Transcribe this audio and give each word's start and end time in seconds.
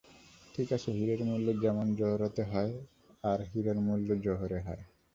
ঠিক 0.55 0.67
আছে, 0.73 0.89
হীরের 0.91 1.21
মূল্য 1.23 1.47
যেমন 1.63 1.85
জহরতে 1.95 2.43
হয়, 2.43 2.73
আর 3.23 3.39
হিরোর 3.49 3.77
মূল্য 3.87 4.09
জোহরে 4.23 4.59
হয়। 4.59 4.83